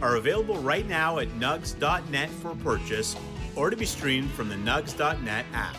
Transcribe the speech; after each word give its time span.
are 0.00 0.16
available 0.16 0.56
right 0.56 0.86
now 0.86 1.18
at 1.18 1.28
nugs.net 1.38 2.30
for 2.30 2.54
purchase 2.56 3.16
or 3.56 3.70
to 3.70 3.76
be 3.76 3.86
streamed 3.86 4.30
from 4.30 4.48
the 4.48 4.54
nugs.net 4.54 5.46
app. 5.52 5.76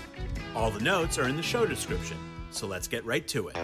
All 0.56 0.72
the 0.72 0.82
notes 0.82 1.18
are 1.18 1.28
in 1.28 1.38
the 1.38 1.44
show 1.44 1.66
description, 1.66 2.18
so 2.52 2.68
let's 2.68 2.88
get 2.88 3.06
right 3.06 3.28
to 3.28 3.50
it. 3.50 3.56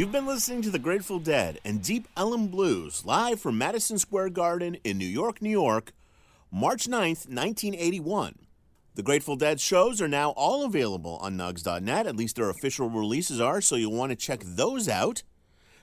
You've 0.00 0.10
been 0.10 0.24
listening 0.24 0.62
to 0.62 0.70
the 0.70 0.78
Grateful 0.78 1.18
Dead 1.18 1.60
and 1.62 1.82
Deep 1.82 2.08
Ellum 2.16 2.48
Blues 2.48 3.04
live 3.04 3.38
from 3.38 3.58
Madison 3.58 3.98
Square 3.98 4.30
Garden 4.30 4.78
in 4.82 4.96
New 4.96 5.04
York, 5.04 5.42
New 5.42 5.50
York, 5.50 5.92
March 6.50 6.86
9th, 6.86 7.28
1981. 7.28 8.46
The 8.94 9.02
Grateful 9.02 9.36
Dead 9.36 9.60
shows 9.60 10.00
are 10.00 10.08
now 10.08 10.30
all 10.30 10.64
available 10.64 11.18
on 11.20 11.36
Nugs.net, 11.36 12.06
at 12.06 12.16
least 12.16 12.36
their 12.36 12.48
official 12.48 12.88
releases 12.88 13.42
are, 13.42 13.60
so 13.60 13.76
you'll 13.76 13.92
want 13.92 14.08
to 14.08 14.16
check 14.16 14.40
those 14.42 14.88
out. 14.88 15.22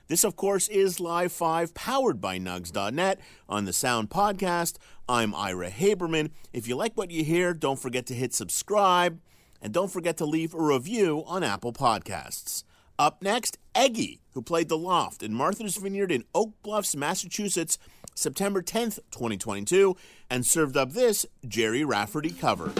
This, 0.08 0.24
of 0.24 0.34
course, 0.34 0.66
is 0.66 0.98
Live 0.98 1.30
5 1.30 1.72
powered 1.74 2.20
by 2.20 2.40
Nugs.net 2.40 3.20
on 3.48 3.66
the 3.66 3.72
Sound 3.72 4.10
Podcast. 4.10 4.78
I'm 5.08 5.32
Ira 5.32 5.70
Haberman. 5.70 6.32
If 6.52 6.66
you 6.66 6.74
like 6.74 6.96
what 6.96 7.12
you 7.12 7.22
hear, 7.22 7.54
don't 7.54 7.78
forget 7.78 8.04
to 8.06 8.14
hit 8.14 8.34
subscribe 8.34 9.20
and 9.62 9.72
don't 9.72 9.92
forget 9.92 10.16
to 10.16 10.26
leave 10.26 10.54
a 10.54 10.60
review 10.60 11.22
on 11.24 11.44
Apple 11.44 11.72
Podcasts. 11.72 12.64
Up 12.98 13.22
next, 13.22 13.58
Eggy, 13.76 14.22
who 14.34 14.42
played 14.42 14.68
The 14.68 14.76
Loft 14.76 15.22
in 15.22 15.32
Martha's 15.32 15.76
Vineyard 15.76 16.10
in 16.10 16.24
Oak 16.34 16.54
Bluffs, 16.64 16.96
Massachusetts, 16.96 17.78
September 18.16 18.60
10th, 18.60 18.98
2022, 19.12 19.96
and 20.28 20.44
served 20.44 20.76
up 20.76 20.90
this 20.90 21.24
Gerry 21.46 21.84
Rafferty 21.84 22.30
cover. 22.30 22.72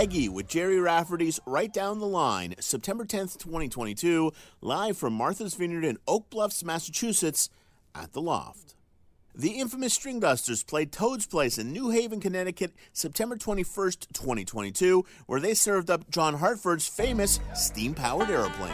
Eggy 0.00 0.30
with 0.30 0.48
Gerry 0.48 0.80
Rafferty's 0.80 1.38
Right 1.44 1.70
Down 1.70 1.98
the 1.98 2.06
Line, 2.06 2.54
September 2.58 3.04
10th, 3.04 3.36
2022, 3.36 4.32
live 4.62 4.96
from 4.96 5.12
Martha's 5.12 5.52
Vineyard 5.52 5.84
in 5.84 5.98
Oak 6.08 6.30
Bluffs, 6.30 6.64
Massachusetts, 6.64 7.50
at 7.94 8.14
The 8.14 8.22
Loft. 8.22 8.74
The 9.34 9.60
infamous 9.60 9.98
Stringdusters 9.98 10.66
played 10.66 10.90
Toad's 10.90 11.26
Place 11.26 11.58
in 11.58 11.70
New 11.70 11.90
Haven, 11.90 12.18
Connecticut, 12.18 12.72
September 12.94 13.36
21st, 13.36 14.10
2022, 14.14 15.04
where 15.26 15.38
they 15.38 15.52
served 15.52 15.90
up 15.90 16.08
John 16.08 16.32
Hartford's 16.32 16.88
famous 16.88 17.38
steam 17.54 17.92
powered 17.92 18.30
airplane. 18.30 18.72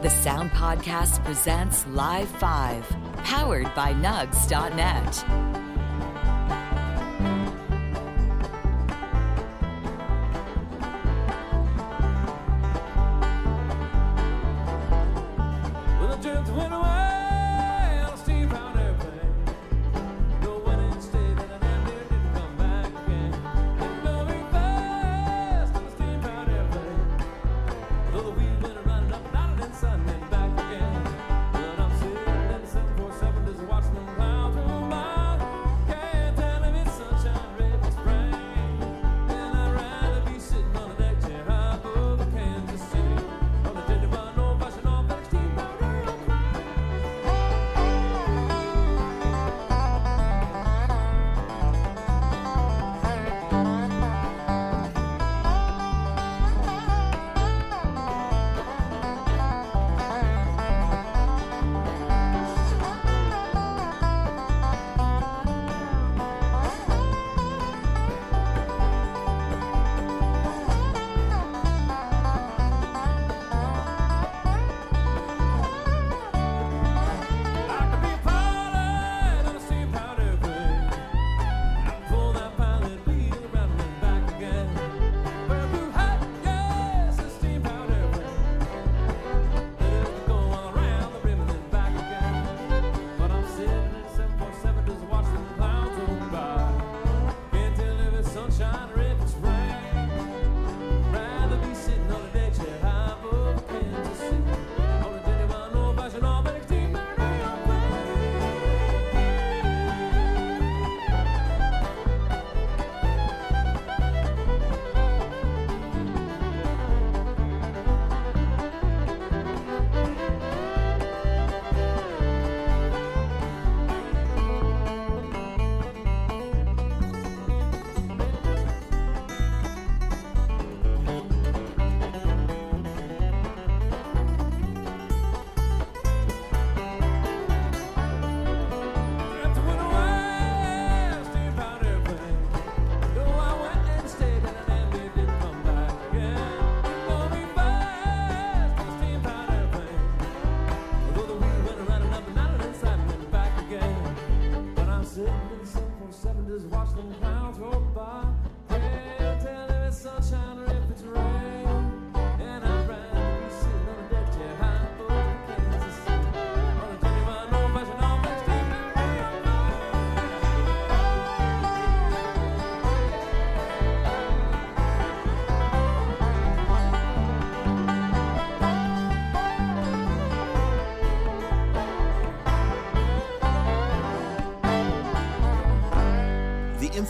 The 0.00 0.10
Sound 0.10 0.52
Podcast 0.52 1.24
presents 1.24 1.84
Live 1.88 2.28
5, 2.38 2.88
powered 3.24 3.74
by 3.74 3.92
Nugs.net. 3.94 5.71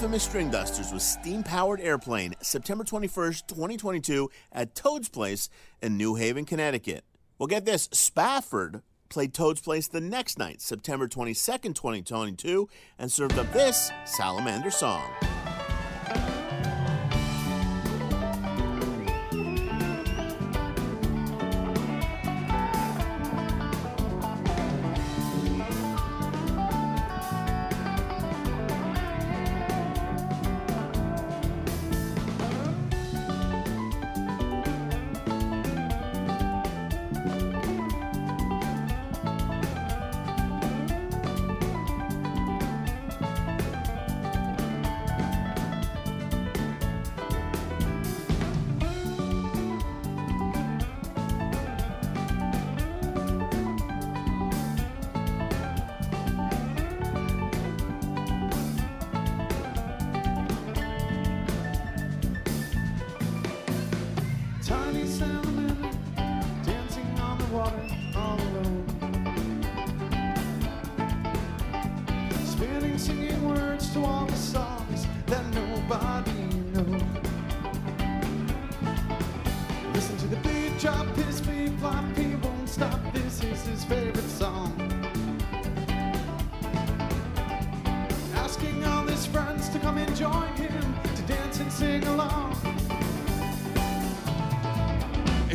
infamous 0.02 0.26
Stringdusters 0.26 0.92
with 0.92 1.00
steam 1.00 1.44
powered 1.44 1.80
airplane 1.80 2.34
September 2.40 2.82
21st, 2.82 3.46
2022, 3.46 4.28
at 4.50 4.74
Toad's 4.74 5.08
Place 5.08 5.48
in 5.80 5.96
New 5.96 6.16
Haven, 6.16 6.44
Connecticut. 6.44 7.04
Well, 7.38 7.46
get 7.46 7.66
this 7.66 7.88
Spafford 7.92 8.82
played 9.08 9.32
Toad's 9.32 9.60
Place 9.60 9.86
the 9.86 10.00
next 10.00 10.40
night, 10.40 10.60
September 10.60 11.06
22nd, 11.06 11.76
2022, 11.76 12.68
and 12.98 13.12
served 13.12 13.38
up 13.38 13.52
this 13.52 13.92
salamander 14.04 14.72
song. 14.72 15.08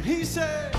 He 0.07 0.23
said, 0.23 0.76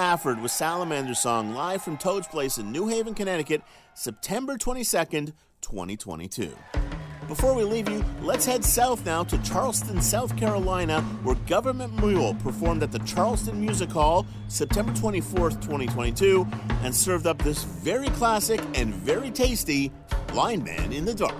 Spafford 0.00 0.40
with 0.40 0.50
Salamander 0.50 1.14
song 1.14 1.52
live 1.52 1.82
from 1.82 1.98
Toad's 1.98 2.26
Place 2.26 2.56
in 2.56 2.72
New 2.72 2.88
Haven, 2.88 3.12
Connecticut, 3.12 3.60
September 3.92 4.56
22nd, 4.56 5.34
2022. 5.60 6.56
Before 7.28 7.52
we 7.52 7.64
leave 7.64 7.86
you, 7.86 8.02
let's 8.22 8.46
head 8.46 8.64
south 8.64 9.04
now 9.04 9.24
to 9.24 9.36
Charleston, 9.42 10.00
South 10.00 10.34
Carolina, 10.38 11.02
where 11.22 11.34
Government 11.46 12.02
Mule 12.02 12.32
performed 12.36 12.82
at 12.82 12.92
the 12.92 12.98
Charleston 13.00 13.60
Music 13.60 13.90
Hall 13.90 14.24
September 14.48 14.92
24th, 14.92 15.60
2022, 15.60 16.48
and 16.82 16.96
served 16.96 17.26
up 17.26 17.36
this 17.42 17.64
very 17.64 18.08
classic 18.08 18.62
and 18.76 18.94
very 18.94 19.30
tasty 19.30 19.92
Blind 20.28 20.64
Man 20.64 20.94
in 20.94 21.04
the 21.04 21.12
Dark. 21.12 21.36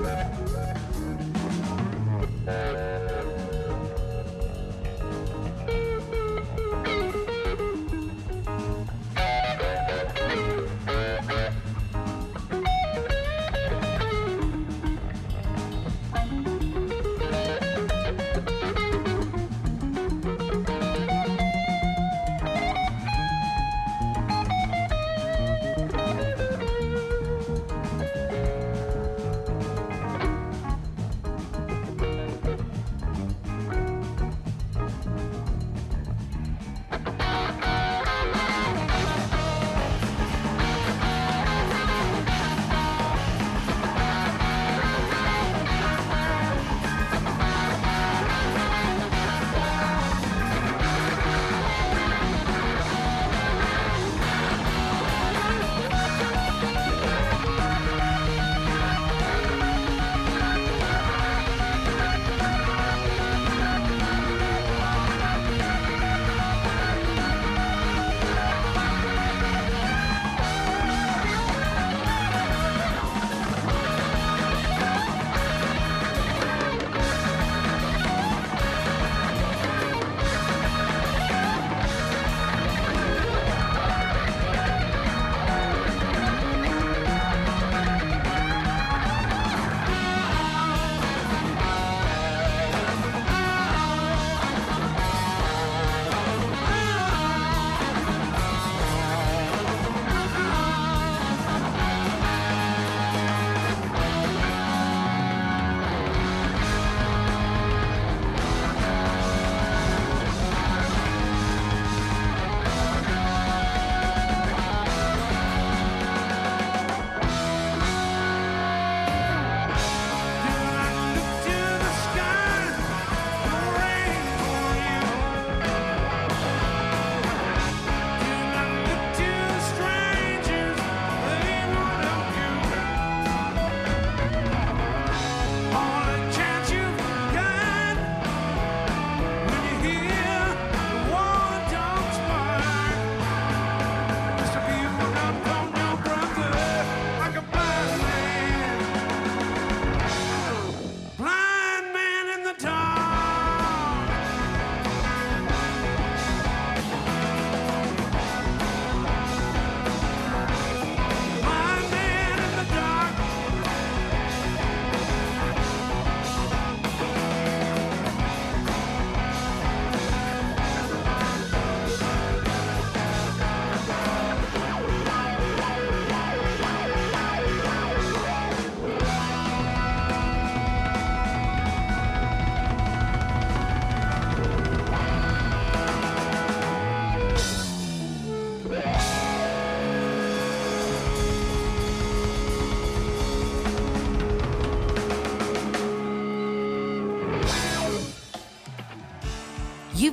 Let's 0.00 0.52
go. 0.52 0.61